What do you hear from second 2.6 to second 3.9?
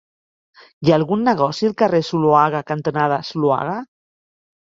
cantonada Zuloaga?